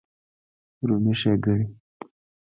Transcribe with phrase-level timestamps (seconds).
[0.87, 1.65] رومي ښېګڼې